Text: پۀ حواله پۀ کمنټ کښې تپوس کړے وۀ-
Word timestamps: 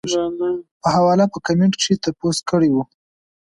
پۀ 0.81 0.89
حواله 0.93 1.25
پۀ 1.31 1.37
کمنټ 1.45 1.73
کښې 1.79 1.93
تپوس 2.03 2.37
کړے 2.49 2.69
وۀ- 2.73 2.83